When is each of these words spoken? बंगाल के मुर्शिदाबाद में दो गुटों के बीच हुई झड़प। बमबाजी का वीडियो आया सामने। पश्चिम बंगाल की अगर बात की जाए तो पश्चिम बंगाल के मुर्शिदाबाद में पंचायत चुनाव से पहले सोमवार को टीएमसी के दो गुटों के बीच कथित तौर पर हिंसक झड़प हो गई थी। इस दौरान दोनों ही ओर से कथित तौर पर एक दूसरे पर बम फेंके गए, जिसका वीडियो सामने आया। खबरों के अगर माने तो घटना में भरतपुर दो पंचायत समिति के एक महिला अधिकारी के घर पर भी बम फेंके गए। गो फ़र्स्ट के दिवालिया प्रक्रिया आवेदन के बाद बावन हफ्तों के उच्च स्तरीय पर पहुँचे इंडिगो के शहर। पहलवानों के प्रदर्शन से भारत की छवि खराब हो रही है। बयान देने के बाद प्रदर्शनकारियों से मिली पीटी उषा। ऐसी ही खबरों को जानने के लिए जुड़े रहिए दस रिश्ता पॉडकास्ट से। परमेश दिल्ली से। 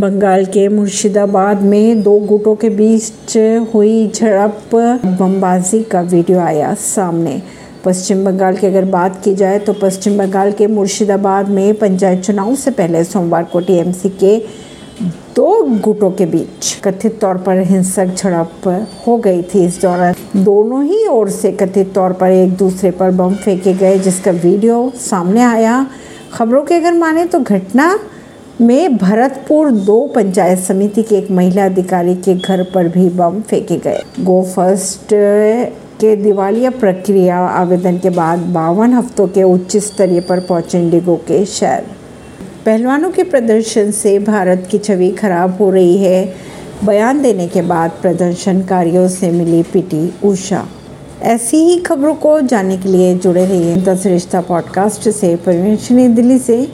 बंगाल 0.00 0.44
के 0.46 0.66
मुर्शिदाबाद 0.68 1.62
में 1.62 2.02
दो 2.02 2.12
गुटों 2.18 2.54
के 2.56 2.68
बीच 2.70 3.36
हुई 3.74 4.06
झड़प। 4.08 4.74
बमबाजी 4.74 5.82
का 5.84 6.00
वीडियो 6.02 6.38
आया 6.40 6.72
सामने। 6.74 7.40
पश्चिम 7.84 8.24
बंगाल 8.24 8.56
की 8.56 8.66
अगर 8.66 8.84
बात 8.84 9.20
की 9.24 9.34
जाए 9.34 9.58
तो 9.58 9.72
पश्चिम 9.72 10.16
बंगाल 10.18 10.52
के 10.52 10.66
मुर्शिदाबाद 10.66 11.48
में 11.48 11.74
पंचायत 11.74 12.22
चुनाव 12.22 12.54
से 12.56 12.70
पहले 12.70 13.02
सोमवार 13.04 13.44
को 13.44 13.60
टीएमसी 13.60 14.08
के 14.22 14.36
दो 15.36 15.62
गुटों 15.78 16.10
के 16.10 16.26
बीच 16.26 16.74
कथित 16.84 17.18
तौर 17.20 17.38
पर 17.38 17.60
हिंसक 17.62 18.14
झड़प 18.16 18.68
हो 19.06 19.16
गई 19.18 19.42
थी। 19.44 19.64
इस 19.64 19.80
दौरान 19.82 20.44
दोनों 20.44 20.84
ही 20.84 21.06
ओर 21.08 21.30
से 21.30 21.52
कथित 21.52 21.92
तौर 21.94 22.12
पर 22.12 22.30
एक 22.30 22.56
दूसरे 22.56 22.90
पर 22.92 23.10
बम 23.10 23.34
फेंके 23.34 23.74
गए, 23.74 23.98
जिसका 23.98 24.30
वीडियो 24.30 24.92
सामने 25.00 25.42
आया। 25.42 25.84
खबरों 26.32 26.62
के 26.62 26.74
अगर 26.74 26.94
माने 26.94 27.24
तो 27.24 27.40
घटना 27.40 27.98
में 28.60 28.96
भरतपुर 28.96 29.70
दो 29.70 30.12
पंचायत 30.14 30.58
समिति 30.58 31.02
के 31.02 31.14
एक 31.14 31.30
महिला 31.30 31.64
अधिकारी 31.64 32.14
के 32.14 32.34
घर 32.34 32.62
पर 32.74 32.88
भी 32.88 33.08
बम 33.08 33.40
फेंके 33.40 33.76
गए। 33.76 34.02
गो 34.20 34.42
फ़र्स्ट 34.42 35.00
के 36.00 36.16
दिवालिया 36.16 36.70
प्रक्रिया 36.70 37.38
आवेदन 37.38 37.98
के 37.98 38.10
बाद 38.10 38.38
बावन 38.38 38.92
हफ्तों 38.92 39.26
के 39.26 39.42
उच्च 39.42 39.76
स्तरीय 39.76 40.20
पर 40.20 40.40
पहुँचे 40.40 40.78
इंडिगो 40.78 41.16
के 41.16 41.44
शहर। 41.44 41.84
पहलवानों 42.66 43.10
के 43.10 43.22
प्रदर्शन 43.22 43.90
से 43.90 44.18
भारत 44.18 44.68
की 44.70 44.78
छवि 44.78 45.10
खराब 45.10 45.58
हो 45.60 45.70
रही 45.70 45.96
है। 45.96 46.34
बयान 46.84 47.22
देने 47.22 47.48
के 47.48 47.62
बाद 47.62 47.90
प्रदर्शनकारियों 48.02 49.08
से 49.08 49.30
मिली 49.30 49.62
पीटी 49.62 50.14
उषा। 50.24 50.66
ऐसी 51.22 51.56
ही 51.56 51.78
खबरों 51.78 52.14
को 52.14 52.40
जानने 52.40 52.76
के 52.76 52.88
लिए 52.88 53.14
जुड़े 53.14 53.46
रहिए 53.46 53.76
दस 53.76 54.06
रिश्ता 54.06 54.40
पॉडकास्ट 54.40 55.08
से। 55.08 55.36
परमेश 55.36 55.92
दिल्ली 55.92 56.38
से। 56.38 56.68